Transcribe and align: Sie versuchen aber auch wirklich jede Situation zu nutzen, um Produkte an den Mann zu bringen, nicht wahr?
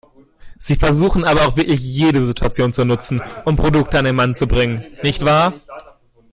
Sie 0.57 0.77
versuchen 0.77 1.25
aber 1.25 1.45
auch 1.47 1.57
wirklich 1.57 1.79
jede 1.79 2.23
Situation 2.25 2.73
zu 2.73 2.83
nutzen, 2.85 3.21
um 3.45 3.55
Produkte 3.55 3.99
an 3.99 4.05
den 4.05 4.15
Mann 4.15 4.33
zu 4.33 4.47
bringen, 4.47 4.83
nicht 5.03 5.23
wahr? 5.25 5.53